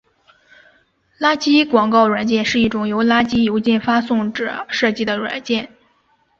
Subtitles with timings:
[1.19, 5.69] 垃圾广告软件是一种由垃圾邮件发送者设计的软件。